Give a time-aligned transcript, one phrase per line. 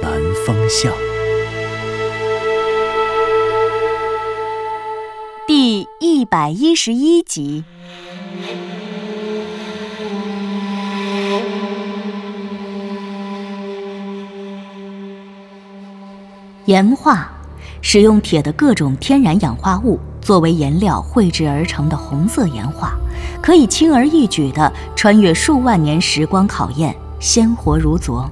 [0.00, 0.12] 南
[0.46, 0.92] 风向》
[5.46, 7.64] 第一百一十一集。
[16.66, 17.30] 岩画，
[17.80, 22.92] 使用铁的各种天然氧化物作为颜料绘制而成的红色岩画，
[23.42, 28.30] 可以轻而易举地穿越数万年时光考验，鲜活如昨，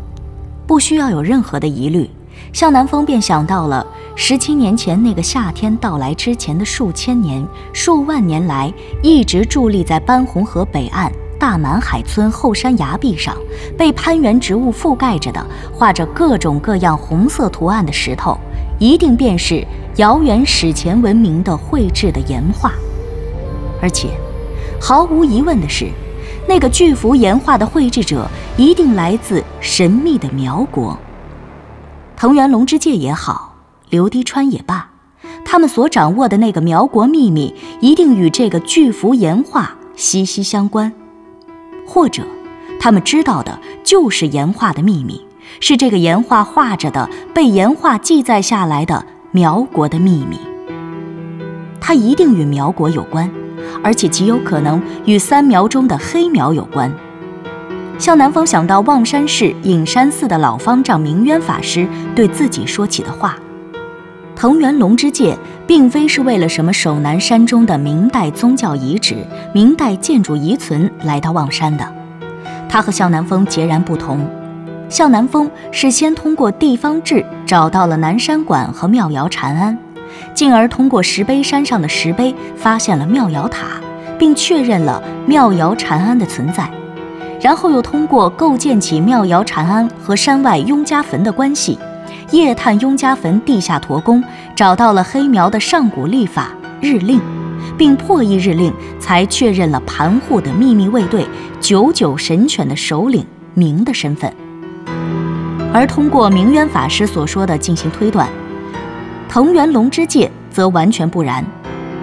[0.67, 2.11] 不需要有任何的疑虑。
[2.53, 13.37] 向南风便想到了十七年前那个夏天到来之前的数千年、数万年来，一直伫立在班洪河北岸大满海村后山崖壁上，
[13.77, 18.39] 被攀援植物覆盖着的画着各种各样红色图案的石头，
[18.79, 22.73] 一定便是遥远史前文明的绘制的岩画。
[23.83, 24.09] 而且，
[24.81, 25.91] 毫无疑问的是，
[26.49, 30.97] 那个巨幅岩画的绘制者一定来自神秘的苗国。
[32.17, 33.57] 藤原龙之介也好，
[33.91, 34.91] 刘滴川也罢，
[35.45, 40.93] 他们所掌握的那个苗国秘密，一定与这个巨幅岩画息息相关，
[41.87, 42.23] 或者，
[42.81, 45.27] 他们知道的就是岩画的秘密，
[45.61, 50.39] 是这个岩画画着的、被岩画记载下来的苗国的秘密。
[51.81, 53.31] 它一定与苗国有关，
[53.83, 56.93] 而且极有可能与三苗中的黑苗有关。
[57.99, 63.37] 向南风想到望山市隐山寺的老方丈明渊法师对自己说起的话
[64.37, 69.17] ：“藤原龙之介并非是为了什么守南山中的明代宗教遗址、
[69.55, 71.87] 明代建筑遗存来到望山的。
[72.69, 74.29] 他和向南风截然不同。
[74.89, 79.77] 向南风是先通过地方志找到了南山馆和妙瑶禅庵，
[80.37, 83.81] 进而通过石碑山上的石碑发现了妙瑶塔，
[84.19, 86.71] 并确认了妙瑶禅庵的存在。”
[87.41, 91.79] 然后又通过构建起妙瑶禅庵和山外雍家坟的关系，
[92.33, 94.23] 夜探雍家坟地下驼宫，
[94.55, 97.21] 找到了黑苗的上古历法日令，
[97.79, 101.27] 并破译日令，才确认了盘户的秘密卫队
[101.61, 104.31] 九九神犬的首领明的身份。
[105.73, 108.29] 而通过明渊法师所说的进行推断，
[109.29, 111.45] 藤原龙之介则完全不然。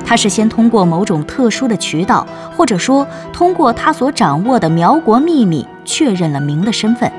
[0.06, 7.12] 他是先通过某种特殊的渠道，或者说通过他所掌握的苗国秘密，确认了明的身份，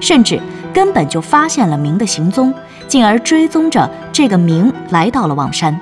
[0.00, 0.38] 甚至
[0.72, 2.52] 根本就发现了明的行踪，
[2.88, 5.78] 进而追踪着这个明来到了望山，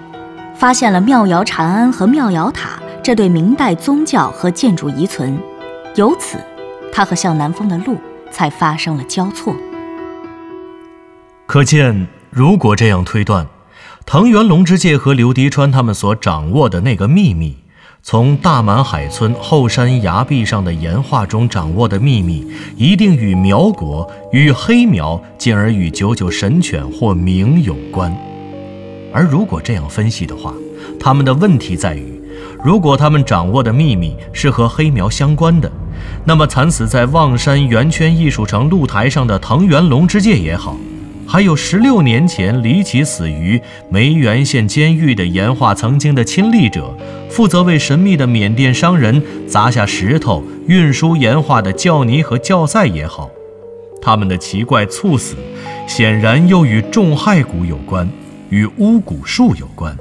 [0.54, 5.37] 发现了妙瑶禅庵和妙瑶塔这对明代宗教和建筑遗存，
[5.97, 6.37] 由此，
[6.93, 7.97] 他和向南风的路
[8.31, 9.56] 才发生了交错。
[11.47, 13.44] 可见，如果这样推断。
[14.04, 17.56] 藤原龙之介和刘迪川他们所掌握的那个秘密，
[18.02, 22.46] 从大满海村后山崖壁上的岩画中掌握的秘密，
[22.76, 28.14] 一定与苗国、与黑苗，进而与九九神犬或明有关。
[29.14, 30.52] 而如果这样分析的话，
[31.00, 32.20] 他们的问题在于，
[32.62, 35.70] 如果他们掌握的秘密是和黑苗相关的，
[36.24, 40.76] 那么惨死在望山圆圈艺术城露台上的藤原龙之介也好。
[41.32, 46.94] 还有十六年前离奇死于梅园县监狱的岩画曾经的亲历者，
[47.31, 53.31] 负责为神秘的缅甸商人砸下石头运输岩画的教尼和教赛也好，
[54.03, 55.34] 他们的奇怪猝死，
[55.88, 58.06] 显然又与重害谷有关，
[58.50, 59.97] 与巫蛊术有关。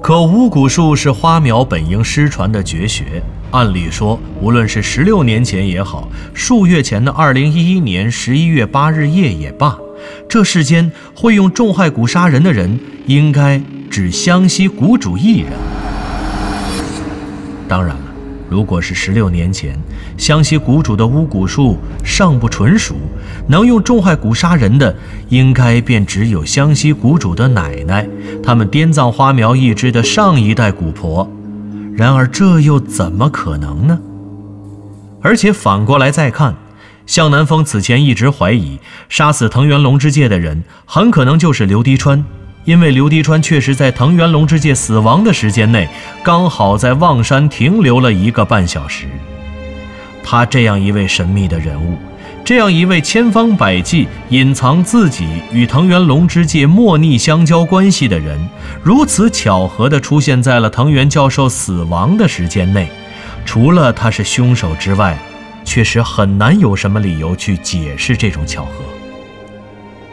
[0.00, 3.20] 可巫蛊术是花苗本应失传的绝学，
[3.50, 9.76] 按理说，无论是十六年前也好，数月前的二零一一年十一月八日夜也罢。
[10.28, 13.60] 这世间会用重害蛊杀人的人，应该
[13.90, 15.52] 只湘西谷主一人。
[17.68, 18.02] 当然了，
[18.48, 19.76] 如果是十六年前，
[20.16, 22.94] 湘西谷主的巫蛊术尚不纯熟，
[23.48, 24.94] 能用重害蛊杀人的，
[25.28, 28.06] 应该便只有湘西谷主的奶奶，
[28.42, 31.28] 他们滇藏花苗一支的上一代蛊婆。
[31.96, 33.98] 然而，这又怎么可能呢？
[35.22, 36.54] 而且反过来再看。
[37.06, 42.24] 向南风此前一直怀疑，杀死藤原龙之介的人很可能就是刘迪川，
[42.64, 45.88] 因为刘迪川确实在藤原龙之介死亡的时间内，
[46.22, 49.06] 刚好在望山停留了一个半小时。
[50.22, 51.96] 他这样一位神秘的人物，
[52.44, 58.36] 这样一位千方百计隐藏自己与藤原龙之介莫逆相交关系的人，
[58.82, 62.88] 如此巧合地出现在了藤原教授死亡的时间内，
[63.44, 65.16] 除了他是凶手之外，
[65.66, 68.84] 确实很难有什么理由去解释这种巧合。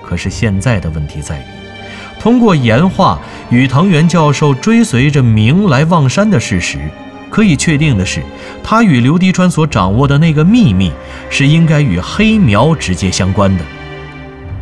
[0.01, 1.43] 可是现在的问题在于，
[2.19, 3.17] 通过岩画
[3.49, 6.79] 与藤原教授追随着明来望山的事实。
[7.29, 8.21] 可以确定的是，
[8.63, 10.91] 他与刘迪川所掌握的那个秘密，
[11.31, 13.63] 是应该与黑苗直接相关的。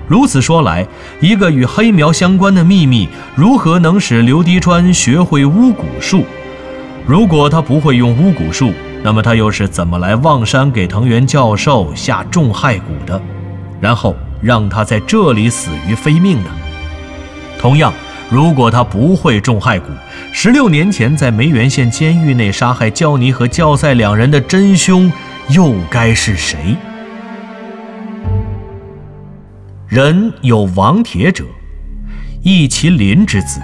[0.07, 0.87] 如此说来，
[1.19, 6.23] 一个与黑苗相关的秘密，如何能使刘迪川学会巫蛊术？
[7.05, 8.71] 如果他不会用巫蛊术，
[9.03, 13.21] 那么他又是怎么来望山给藤原教授下重害蛊的，
[13.79, 16.49] 然后让他在这里死于非命呢？
[17.59, 17.93] 同样。
[18.29, 19.83] 如果他不会重害蛊，
[20.31, 25.11] 十六年前在梅原县监狱内杀害焦尼和焦塞两人的真凶
[25.49, 26.77] 又该是谁？
[29.89, 31.43] 人有王铁者，
[32.41, 33.59] 亦其邻之子，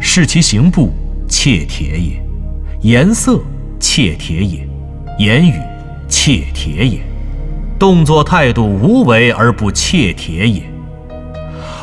[0.00, 0.90] 视其行步，
[1.28, 2.20] 窃铁也；
[2.82, 3.40] 颜色，
[3.78, 4.60] 窃铁也；
[5.18, 5.54] 言语，
[6.08, 6.98] 窃铁也；
[7.78, 10.62] 动作态度无为而不窃铁也。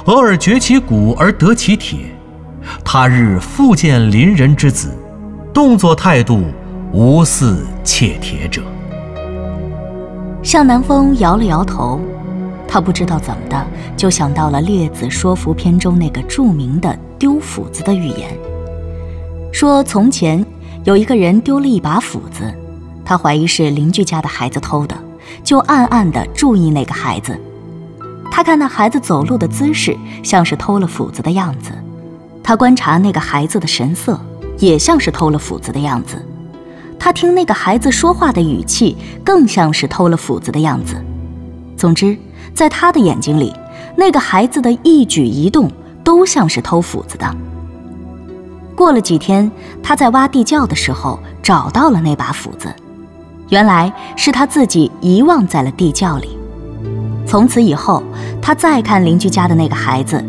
[0.05, 1.99] 偶尔掘其骨而得其铁，
[2.83, 4.91] 他日复见邻人之子，
[5.53, 6.43] 动作态度
[6.91, 8.61] 无似窃铁者。
[10.41, 12.01] 向南风摇了摇头，
[12.67, 18.29] 他不知道怎么的，就想到了《列子说服篇》中那个著名的丢斧子的寓言，
[19.53, 20.45] 说从前
[20.83, 22.53] 有一个人丢了一把斧子，
[23.05, 24.95] 他怀疑是邻居家的孩子偷的，
[25.41, 27.39] 就暗暗地注意那个孩子。
[28.29, 31.71] 他看那孩子走路的姿势，像是偷了斧子的样子；
[32.43, 34.19] 他观察那个孩子的神色，
[34.57, 36.17] 也像是偷了斧子的样子；
[36.99, 41.01] 他听那个孩子说话的语气，更像是偷了斧子的样子。
[41.77, 42.17] 总之，
[42.53, 43.53] 在他的眼睛里，
[43.95, 45.71] 那个孩子的一举一动
[46.03, 47.33] 都像是偷斧子的。
[48.75, 49.49] 过了几天，
[49.81, 52.73] 他在挖地窖的时候找到了那把斧子，
[53.49, 56.37] 原来是他自己遗忘在了地窖里。
[57.25, 58.03] 从此以后，
[58.41, 60.23] 他再看邻居家的那个孩子，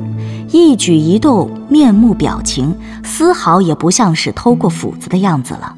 [0.50, 5.74] 一举一动、面目表情，丝毫也不像是偷过斧子的样子了。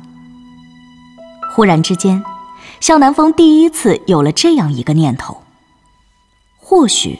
[1.54, 2.22] 忽然之间，
[2.80, 5.38] 向南风第一次有了这样一个念头：
[6.58, 7.18] 或许，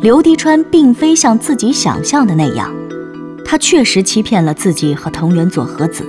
[0.00, 2.72] 刘迪川并非像自己想象的那样，
[3.54, 6.04] 他确实欺骗了自己和藤原佐和子，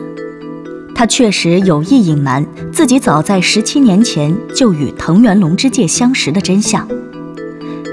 [0.96, 2.44] 他确实有意隐瞒
[2.74, 6.88] 自己早在十七年前就与藤原龙之介相识的真相。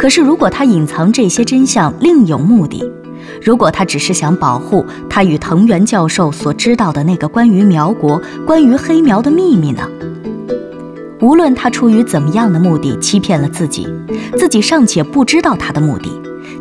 [0.01, 2.83] 可是，如果他隐藏这些真相另有目的，
[3.43, 9.87] 如果他只是想保护他与藤原教授所知道的那个关于苗国、关于黑苗的秘密呢？
[11.21, 13.87] 无论他出于怎么样的目的欺骗了自己，
[14.39, 16.11] 自己尚且不知道他的目的，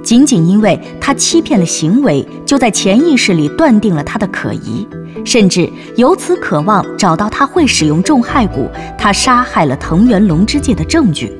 [0.04, 4.88] 仅仅因为他欺骗的行为就在潜意识里断定了他的可疑，
[5.26, 11.32] 甚至由此渴望找到他会使用重害蛊，他杀害了藤原龙之介的证据。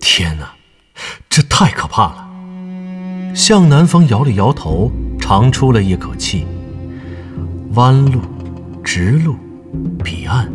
[0.00, 0.52] 天哪！
[1.28, 2.28] 这太可怕了。
[3.34, 6.46] 向南风摇了摇头，长出了一口气。
[7.74, 8.20] 弯路、
[8.84, 9.34] 直路、
[10.04, 10.52] 彼岸、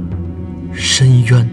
[0.72, 1.50] 深渊，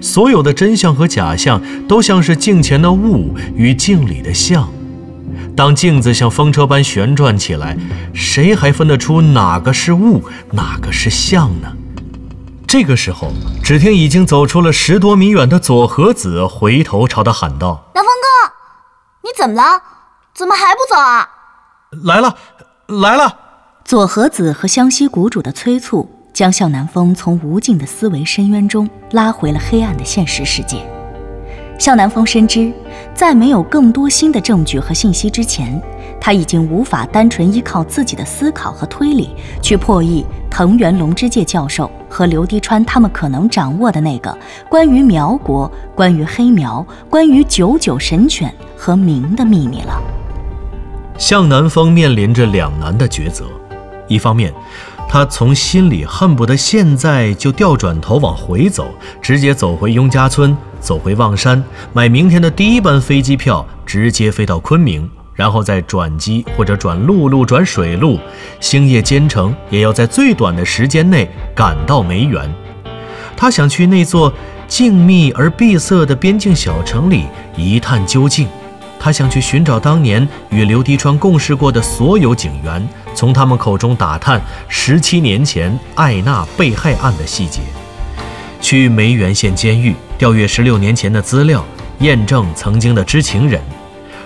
[0.00, 4.66] 所有的真相和假象，都像是镜前的雾与镜里的像。
[5.56, 7.76] 当镜子像风车般旋转起来，
[8.14, 10.22] 谁还分得出哪个是物，
[10.52, 11.72] 哪个是像呢？
[12.68, 13.32] 这个时候，
[13.64, 17.90] 只听已经走出了十多米远的左和子回头朝他喊道。
[17.94, 18.52] 南风哥
[19.22, 19.80] 你怎么了？
[20.34, 21.26] 怎么还不走啊？
[22.04, 22.36] 来了，
[22.88, 23.34] 来了！
[23.82, 30.86] 左和子和湘西谷主的催促，将向南风从无尽的思维深渊中拉回了黑暗的现实世界。
[31.78, 32.72] 向南风深知，
[33.14, 35.80] 在没有更多新的证据和信息之前，
[36.20, 39.30] 他已经无法单纯依靠自己的思考和推理
[39.62, 44.36] 去破译藤原龙之介教授和刘迪川他们可能掌握的那个
[44.68, 48.52] 关于苗国、关于黑苗、关于九九神犬。
[48.78, 50.00] 和明的秘密了。
[51.16, 53.46] 向南风面临着两难的抉择，
[54.06, 54.52] 一方面，
[55.08, 68.18] 他从心里恨不得现在就调转头往回走，直接走回雍家村，走回望山，买明天的第一班飞机票，直接飞到昆明，然后再转机或者转陆路、转水路，
[68.60, 72.52] 星夜兼程，也要在最短的时间内赶到梅园。
[73.36, 74.32] 他想去那座
[74.66, 77.24] 静谧而闭塞的边境小城里
[77.56, 78.48] 一探究竟。
[79.06, 82.84] 他想去寻找当年与刘迪川共事过的所有警员，
[83.14, 87.60] 从他们口中打探十七年前艾娜被害案的细节。
[88.60, 91.64] 去梅园县监狱，调阅十六年前的资料，
[92.00, 93.62] 验证曾经的知情人。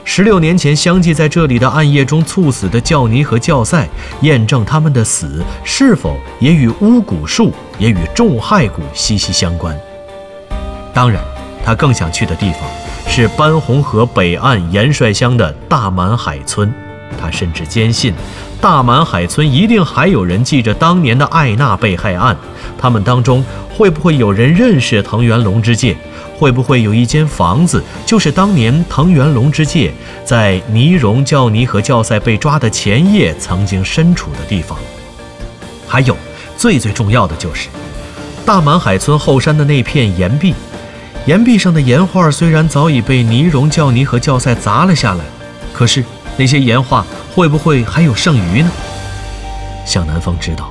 [0.03, 3.87] 十六年前相继在这里的暗夜中猝死的教尼和教赛，
[4.23, 9.79] 验证他们的死是否也与巫蛊术、也与重害蛊息息相关。
[10.95, 11.23] 当然，
[11.63, 12.63] 他更想去的地方
[13.13, 16.73] 是班洪河北岸盐帅乡的大满海村。
[17.21, 18.15] 他甚至坚信，
[18.61, 22.37] 大满海村一定还有人记着当年的艾娜被害案。
[22.79, 23.45] 他们当中
[23.77, 25.97] 会不会有人认识藤原龙之介？
[26.39, 29.93] 会不会有一间房子，就是当年藤原龙之介
[30.25, 34.79] 在尼荣、教尼和教赛被抓的前夜曾经身处的地方？
[35.89, 36.17] 还有，
[36.57, 37.69] 最最重要的就是，
[38.47, 40.55] 大满海村后山的那片岩壁，
[41.27, 45.25] 岩壁上的岩画虽然早已被泥融、教泥和教塞砸了下来，
[45.73, 46.03] 可是
[46.39, 48.71] 那些岩画会不会还有剩余呢？
[49.85, 50.71] 向南风知道。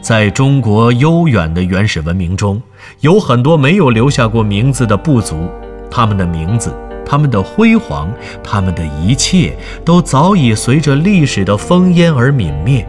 [0.00, 2.60] 在中国悠远的原始文明中，
[3.00, 5.48] 有很多没有留下过名字的部族，
[5.90, 6.74] 他们的名字、
[7.06, 12.86] 他们的辉煌、他们的一切，都早已随着历史的烽烟而泯灭，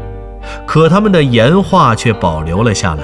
[0.66, 3.04] 可他们的岩画却保留了下来，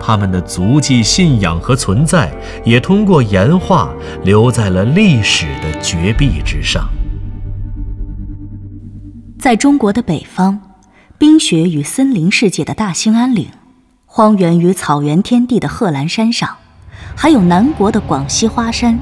[0.00, 2.32] 他们的足迹、信仰和存在，
[2.64, 3.92] 也通过岩画
[4.24, 6.88] 留在了历史的绝壁之上。
[9.38, 10.58] 在中国的北方。
[11.18, 13.46] 冰雪与森林世界的大兴安岭，
[14.06, 16.48] 荒原与草原天地的贺兰山上，
[17.14, 18.98] 还有南国的广西花山，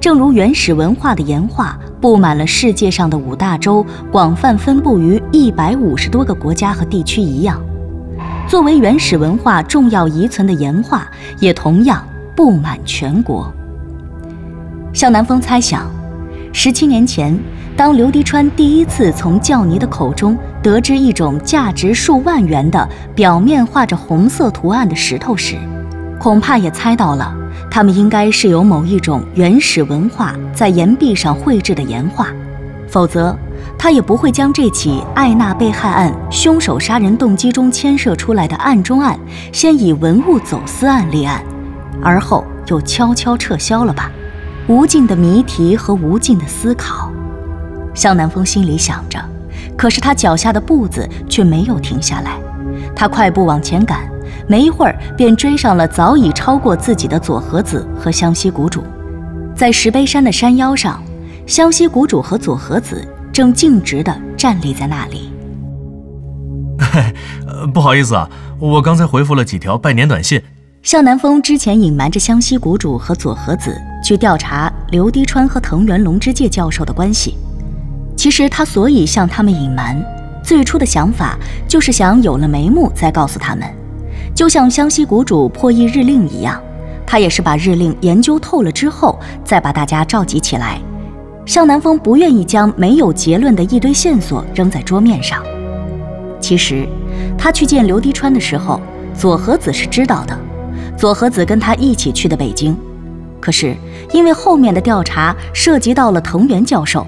[0.00, 7.60] 正如原始文化的岩画布满了世界上的五大洲，广泛分布于一百五十多个国家和地区一样，
[8.50, 12.04] 作为原始文化重要遗存的岩画也同样
[12.34, 13.48] 布满全国。
[14.92, 15.88] 向南风猜想，
[16.52, 17.38] 十七年前。
[17.76, 25.56] 当刘迪川第一次从教尼的口中得知一种价值数万元的表面画着红色图案的石头时，
[26.18, 27.32] 恐怕也猜到了，
[27.70, 32.26] 它们应该是由某一种原始文化在岩壁上绘制的岩画，
[32.88, 33.38] 否则
[33.82, 39.18] 他也不会将这起艾娜被害案凶手杀人动机中牵涉出来的案中案，
[39.54, 41.42] 先以文物走私案立案，
[42.02, 44.12] 而后又悄悄撤销了吧？
[44.68, 47.10] 无尽的谜题和无尽的思考。
[47.94, 49.18] 向南风心里想着，
[49.78, 52.32] 可是他脚下的步子却没有停下来。
[52.94, 54.00] 他快步往前赶，
[54.46, 58.84] 没一会儿便追上了早已超过自己的左和子和湘西谷主。
[59.54, 61.02] 在石碑山的山腰上，
[61.46, 65.30] 湘西谷主和左和子正径直地站立在那里。
[67.72, 70.40] 不好意思啊，我刚才回复了几条拜年短信。
[70.82, 77.36] 向南风之前隐瞒着湘西谷主和佐和子去调查刘滴川和藤原龙之介教授的关系。
[78.16, 80.02] 其实他所以向他们隐瞒，
[80.42, 83.68] 最初的想法就是想有了眉目再告诉他们，
[84.34, 86.58] 就像湘西谷主破译日令一样，
[87.06, 90.80] 他也是把日令研究透了之后再把大家召集起来。
[91.50, 95.42] 向南风不愿意将没有结论的一堆线索扔在桌面上。
[96.40, 96.88] 其实，
[97.36, 98.80] 他去见刘迪川的时候，
[99.18, 100.38] 佐和子是知道的，
[100.96, 102.76] 佐和子跟他一起去的北京，
[103.40, 103.76] 可是
[104.12, 107.04] 因为后面的调查涉及到了藤原教授。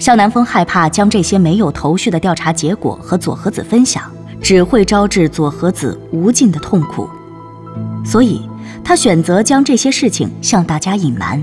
[0.00, 4.02] 向南风害怕将这些没有头绪的调查结果和佐和子分享，
[4.42, 7.08] 只会招致佐和子无尽的痛苦，
[8.04, 8.42] 所以
[8.82, 11.40] 他选择将这些事情向大家隐瞒。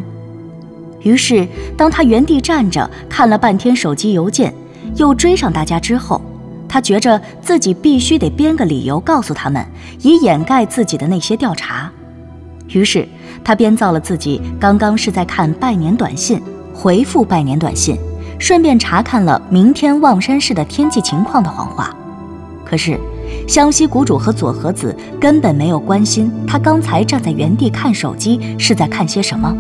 [1.06, 1.48] 于是，
[1.78, 4.52] 当他原地站着看了半天手机邮件，
[4.96, 6.20] 又追上大家之后，
[6.68, 9.64] 他觉着自己必须得编个理由告诉他们，
[10.02, 11.92] 以掩盖自己的那些调查。
[12.70, 13.08] 于是，
[13.44, 16.42] 他编造了自己刚刚是在看拜年短信，
[16.74, 17.96] 回复拜年短信。
[18.40, 21.96] 顺便查看了明天望山市的天气情况的谎话，
[22.66, 23.00] 可是
[23.48, 29.56] 湘西谷主和佐和子根本没有关心他刚才站在原地看手机是在看些什么，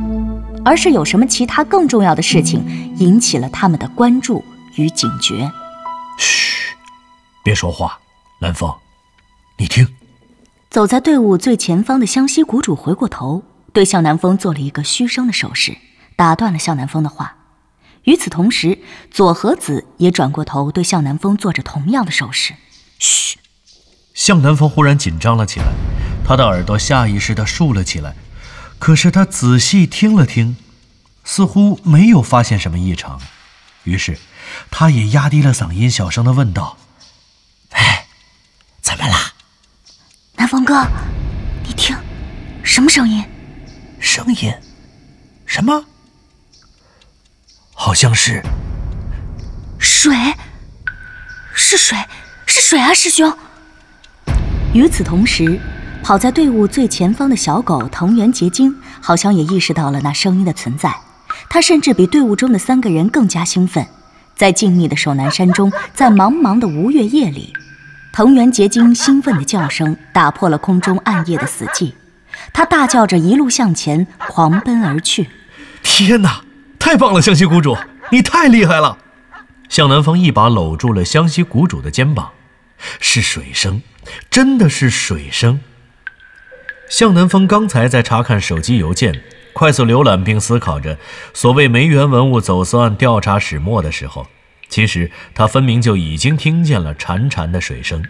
[0.65, 2.65] 而是有什么其他更重要的事情
[2.97, 4.43] 引起了他们的关注
[4.75, 5.49] 与警觉。
[6.17, 6.75] 嘘，
[7.43, 7.99] 别说话，
[8.41, 8.73] 南风，
[9.57, 9.87] 你听。
[10.71, 15.77] 走在队伍最前方的湘西谷主回过头，对向南风做了一个嘘声的手势，
[16.15, 17.35] 打断了向南风的话。
[18.05, 18.79] 与此同时，
[19.11, 22.55] 左和子也转过头，对向南风做着同样的手势。
[22.97, 23.37] 嘘。
[24.15, 25.67] 向南风忽然紧张了起来，
[26.25, 28.15] 他的耳朵下意识地竖了起来。
[28.77, 30.57] 可是他仔细听了听，
[31.23, 33.19] 似乎没有发现什么异常。
[33.83, 34.19] 于是，
[34.69, 36.77] 他也压低了嗓音，小声的问道
[37.71, 38.07] ：“哎，
[38.81, 39.33] 怎么啦？
[40.35, 40.85] 南风哥，
[41.63, 41.97] 你听，
[42.63, 43.23] 什么声音？
[43.99, 44.53] 声音？
[45.45, 45.85] 什么？”
[47.73, 48.43] 好像是
[49.79, 50.15] 水，
[51.53, 51.97] 是水，
[52.45, 53.35] 是水啊，师兄！
[54.73, 55.59] 与此同时，
[56.05, 60.95] 跑在队伍最前方的小狗藤原结晶好像也意识到了那声音的存在。
[61.49, 63.83] 他甚至比队伍中的三个人更加兴奋。
[64.35, 67.51] 在静谧的守南山中，在茫茫的无月夜里，
[68.13, 71.93] 藤原结晶兴奋的叫声打破了空中暗夜的死寂。
[72.53, 75.27] 他大叫着一路向前狂奔而去。
[75.81, 76.43] 天哪，
[76.77, 77.75] 太棒了，湘西谷主，
[78.11, 78.99] 你太厉害了！
[79.69, 82.29] 向南风一把搂住了湘西谷主的肩膀。
[82.99, 83.81] 是水声，
[84.29, 85.59] 真的是水声。
[86.89, 89.21] 向南风刚才在查看手机邮件，
[89.53, 90.97] 快速浏览并思考着
[91.33, 94.27] 所谓梅园文物走私案调查始末的时候，
[94.69, 98.03] 其实他分明就已经听见了潺潺的水声，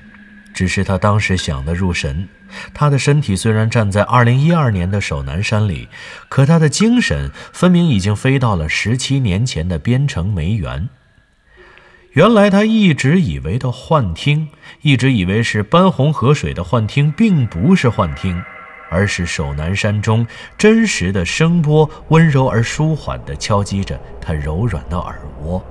[0.53, 2.27] 只是他当时想得入神。
[2.73, 5.87] 他的身体虽然站在2012年的守南山里，
[6.29, 10.89] 可他的精神分明已经飞到了17年前的边城梅园。
[12.11, 14.47] 原来他一直以为的幻听，
[14.83, 18.41] 一直以为是斑红河水的幻听，并不是幻听，
[18.89, 20.25] 而是守南山中
[20.57, 25.63] 真实的声波，温柔而舒缓地敲击着他柔软的耳蜗。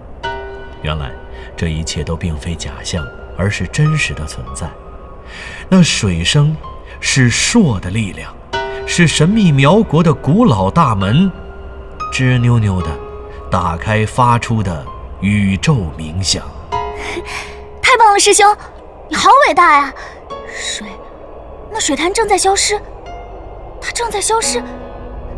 [0.83, 1.11] 原来
[1.57, 3.05] 这一切都并非假象，
[3.37, 4.69] 而是真实的存在。
[5.69, 6.57] 那水声
[7.01, 8.35] 是朔的力量，
[8.87, 11.31] 是神秘苗国的古老大门，
[12.13, 12.89] 吱扭扭的
[13.51, 14.85] 打开，发出的。
[15.21, 16.45] 宇宙冥想，
[17.81, 18.55] 太棒了，师兄，
[19.09, 19.95] 你好伟大呀！
[20.55, 20.87] 水，
[21.73, 22.79] 那水潭正在消失，
[23.85, 24.63] 它正在消失，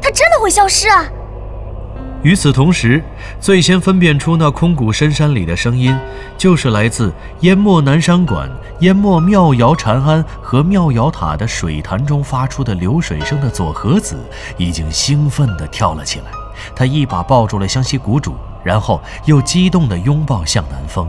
[0.00, 1.04] 它真的会消失啊！
[2.22, 3.02] 与此同时，
[3.40, 5.96] 最先分辨出那空谷深山里的声音，
[6.38, 8.48] 就是来自淹没南山馆、
[8.80, 14.16] 淹没妙瑶禅庵和妙瑶塔的水潭中发出的流水声的左和子，
[14.56, 16.26] 已经兴奋地跳了起来。
[16.74, 18.36] 他一把抱住了湘西谷主。
[18.66, 21.08] 然后又激动地拥抱向南风。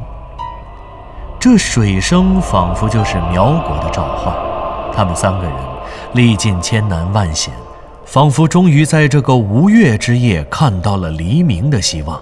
[1.39, 4.31] 这水声仿佛就是苗国的召唤。
[4.93, 5.51] 他们三个人
[6.13, 7.53] 历尽千难万险，
[8.05, 12.21] 仿佛终于在这个无月之夜看到了黎明的希望。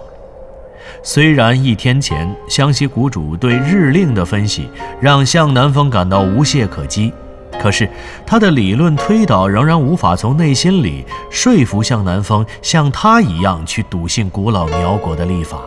[1.02, 4.68] 虽然一天前湘西谷主对日令的分析
[5.00, 7.12] 让向南风感到无懈可击。
[7.58, 7.88] 可是，
[8.26, 15.58] 他的理论推导仍然无法从内心里说服向南风像他一样去笃信古老苗国的历法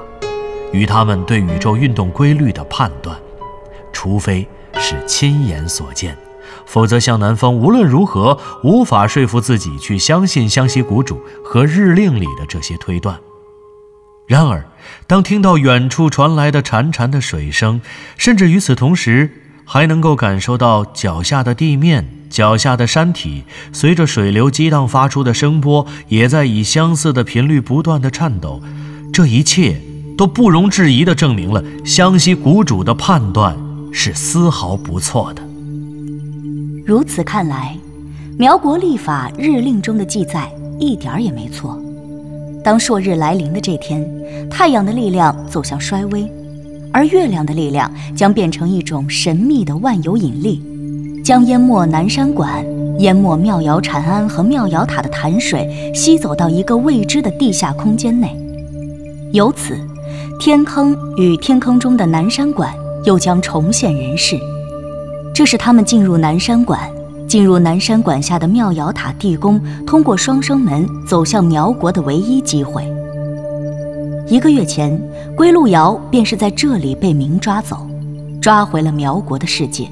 [0.71, 3.17] 与他们对宇宙运动规律的判断，
[3.91, 6.15] 除非是亲眼所见，
[6.65, 13.19] 否则向南风无论如何无法说服自己去相信湘西谷主和日令里的这些推断。
[14.27, 14.67] 然而，
[15.07, 17.81] 当听到远处传来的潺潺的水声，
[18.15, 19.31] 甚至与此同时，
[19.65, 28.61] 还能够感受到脚下的地面、脚下的山体，随着水流激荡发出的声波，也在以相似的频率不断的颤抖。
[29.11, 29.81] 这一切
[30.15, 33.57] 都不容置疑地证明了湘西谷主的判断
[33.91, 35.48] 是丝毫不错的。
[36.85, 37.77] 如此看来，
[38.37, 41.79] 苗国历法日令中的记载一点儿也没错。
[42.63, 44.07] 当朔日来临的这天，
[44.49, 46.27] 太阳的力量走向衰微。
[46.91, 50.61] 而月亮的力量将变成一种神秘的万有引力，
[51.23, 52.65] 将淹没南山馆、
[52.97, 58.35] 淹没妙瑶禅庵和妙瑶塔的潭水吸走到一个未知的地下空间内。
[59.31, 59.77] 由此，
[60.39, 62.73] 天坑与天坑中的南山馆
[63.05, 64.39] 又将重现人世。
[65.39, 66.81] 这是他们进入南山馆、
[67.25, 72.83] 进入南山馆下的妙瑶塔地宫，通过双生门走向苗国的唯一机会。
[74.27, 75.01] 一个月前，
[75.37, 77.87] 归路遥便是在这里被明抓走，
[78.41, 79.89] 抓回了苗国的世界，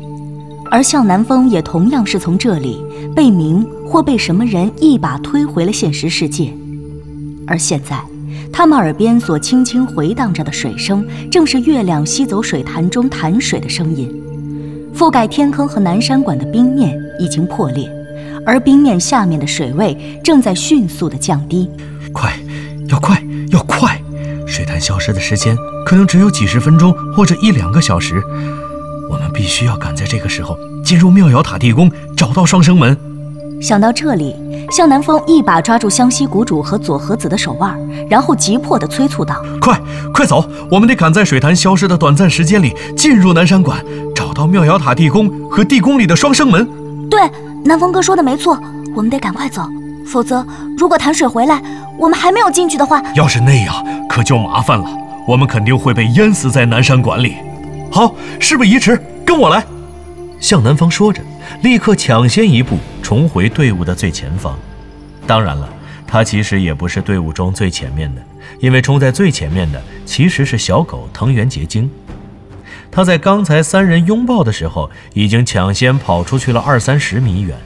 [0.69, 2.83] 而向南风也同样是从这里
[3.15, 6.53] 被明或被什么人一把推回了现实世界。
[7.47, 7.97] 而现在，
[8.51, 14.13] 他们耳边所轻轻回荡着的水声，正是月亮吸走水潭中潭水的声音。
[14.97, 17.87] 覆盖天坑和南山馆的冰面已经破裂，
[18.43, 21.69] 而冰面下面的水位正在迅速的降低。
[22.11, 22.33] 快，
[22.89, 24.01] 要快，要快！
[24.47, 25.55] 水潭消失的时间
[25.85, 28.19] 可能只有几十分钟或者一两个小时，
[29.11, 32.97] 我们必须要赶在这个时候进入妙瑶塔地宫，找到双生门。
[33.61, 34.35] 想到这里，
[34.71, 37.77] 向南风一把抓住湘西谷主和左和子的手腕，
[38.09, 39.79] 然后急迫地催促道：“快，
[40.11, 40.43] 快走！
[40.71, 44.06] 我们得赶在水潭消失的短暂时间里进入南山馆，找
[44.37, 46.69] 到妙瑶塔地宫和地宫里的双生门。”
[47.09, 47.19] 对，
[47.65, 48.61] 南风哥说的没错，
[48.95, 49.67] 我们得赶快走。
[50.05, 50.45] 否则，
[50.77, 51.59] 如果潭水回来，
[51.97, 53.73] 我们还没有进去的话，要是那样，
[54.07, 54.87] 可就麻烦了。
[55.27, 57.37] 我们肯定会被淹死在南山馆里。
[57.91, 59.65] 好，事不宜迟，跟我来。
[60.39, 61.19] 向南风说着，
[61.63, 64.55] 立刻抢先一步重回队伍的最前方。
[65.25, 65.67] 当然了，
[66.05, 68.21] 他其实也不是队伍中最前面的，
[68.59, 71.89] 因为冲在最前面的其实是小狗藤原结晶。
[72.91, 77.57] 他在刚才三人拥抱的时候，已经抢先跑出去了二三十米远，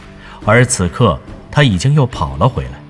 [0.46, 1.20] 而此刻。
[1.54, 2.82] 他已经又跑了回来，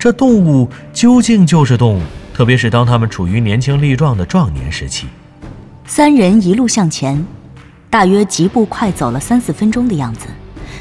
[0.00, 2.02] 这动物究竟就是动物，
[2.34, 5.06] 特别是当他们处于年轻力壮的壮年时期。
[5.86, 7.24] 三人一路向前，
[7.88, 10.26] 大约疾步快走了三四分钟的样子。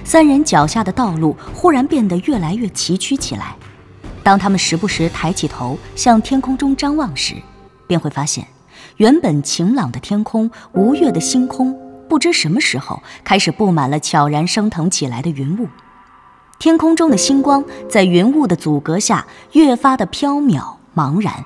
[0.03, 3.55] 三人脚下的道路忽然变得越来越崎岖起来。
[4.23, 7.35] 当他们时不时抬起头向天空中张望时，
[7.85, 8.47] 便会发现，
[8.97, 15.67] 原本晴朗的天空、无月的星空，不知什么时候开始布满了悄然升腾起来的云雾。
[16.59, 21.43] 天空中的星光在云雾的阻隔下越发的飘渺茫然，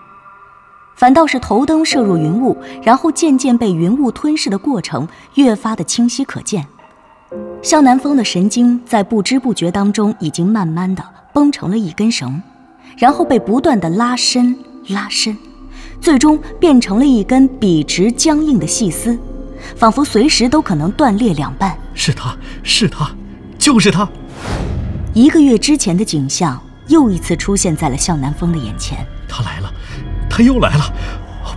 [0.95, 6.67] 反倒是头灯射入云雾，然后渐渐被云雾吞噬的过程越发的清晰可见。
[7.61, 12.41] 向南风的神经在不知不觉当中已经慢慢的绷成了一根绳，
[12.97, 14.55] 然后被不断的拉伸
[14.89, 15.35] 拉伸，
[16.01, 19.17] 最终变成了一根笔直僵硬的细丝，
[19.75, 21.77] 仿佛随时都可能断裂两半。
[21.93, 23.11] 是他是他，
[23.57, 24.07] 就是他。
[25.13, 29.05] 一个月之前的景象又一次出现在了向南风的眼前。
[29.27, 29.73] 他来了，
[30.29, 30.93] 他又来了！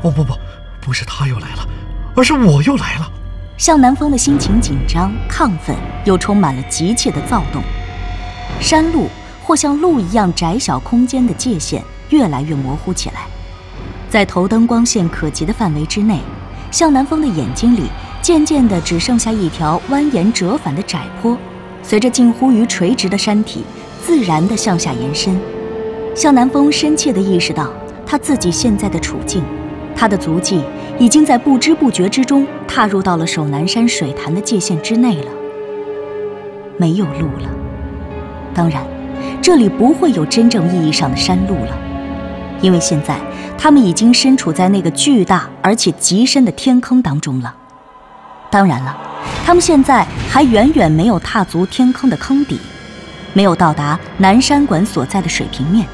[0.02, 0.34] 不不不，
[0.80, 1.68] 不是他又来了，
[2.16, 3.12] 而是我又来了。
[3.58, 5.76] 向南风的心情紧张、亢奋，
[6.06, 7.62] 又充满了急切的躁动。
[8.58, 9.08] 山路
[9.44, 13.26] 或像路一样窄小空间的界限越来越模糊起来，
[14.10, 16.18] 在头灯光线可及的范围之内，
[16.72, 17.84] 向南风的眼睛里
[18.20, 21.38] 渐渐的只剩下一条蜿蜒折返的窄坡。
[21.80, 23.64] 随着近乎于垂直的山体
[24.04, 25.40] 自然地向下延伸，
[26.12, 27.72] 向南风深切地意识到
[28.04, 29.44] 他自己现在的处境，
[29.94, 30.60] 他的足迹
[30.98, 35.30] 已经在不知不觉之中踏入到了守南山水潭的界限之内了。
[36.76, 37.48] 没有路了，
[38.52, 38.84] 当然，
[39.40, 41.78] 这里不会有真正意义上的山路了，
[42.60, 43.16] 因为现在
[43.62, 47.54] 他们已经身处在那个巨大而且极深的天坑当中了。
[48.50, 48.96] 当然了。
[49.44, 52.58] 他们现在还远远没有踏足天坑的坑底，
[53.34, 55.86] 没有到达南山馆所在的水平面。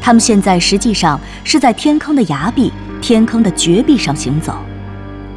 [0.00, 4.54] 他们现在实际上是在天坑的崖壁、天坑的绝壁上行走。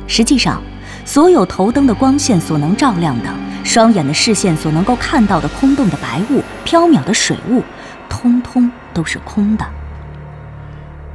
[0.07, 0.61] 实际上，
[1.05, 3.29] 所有头灯的光线所能照亮的、
[3.63, 7.61] 双眼的视线所能够看到的空洞的白雾、飘渺的水雾，
[8.09, 9.65] 通通都是空的。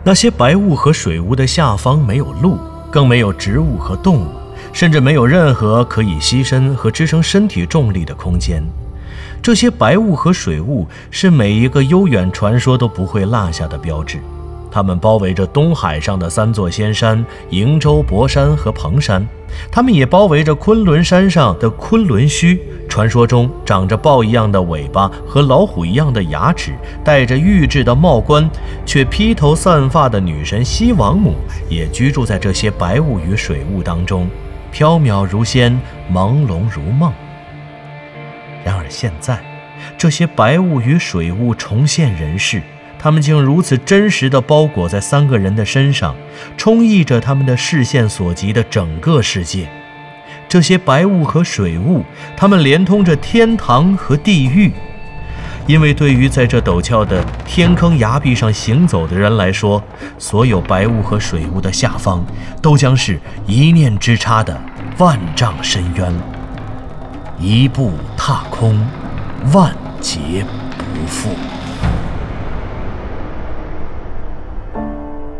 [0.08, 2.56] 那些白雾和水雾的下方没有路，
[2.90, 4.28] 更没有植物和动物。
[4.72, 8.64] 甚至没有任何可以牺牲和支撑身体重力的空间。
[9.42, 14.18] 这些白雾和水雾是每一个悠远传说都不会落下的标志。
[14.70, 19.28] 它们包围着东海上的三座仙山——瀛洲、博山和蓬山。
[19.70, 22.60] 他们也包围着昆仑山上的昆仑虚。
[22.88, 26.72] 传说中长着豹一样的尾巴和老虎一样的牙齿、
[27.04, 28.48] 戴着玉质的帽冠
[28.86, 31.34] 却披头散发的女神西王母，
[31.68, 34.26] 也居住在这些白雾与水雾当中。
[34.72, 35.78] 飘渺如仙，
[36.12, 37.12] 朦胧如梦。
[38.64, 39.38] 然而现在，
[39.96, 42.62] 这些白雾与水雾重现人世，
[42.98, 46.14] 它们竟如此真实地包裹在三个人的身上，
[46.56, 49.68] 充溢着他们的视线所及的整个世界。
[50.48, 52.02] 这些白雾和水雾，
[52.36, 54.72] 它们连通着天堂和地狱。
[55.66, 59.82] 因为对于在这陡峭的天坑崖壁上行走的人来说，
[60.18, 62.24] 所有白雾和水雾的下方，
[62.62, 64.58] 都将是一念之差的
[64.96, 66.10] 万丈深渊。
[67.38, 68.82] 一步踏空，
[69.52, 70.44] 万劫
[70.78, 71.28] 不复。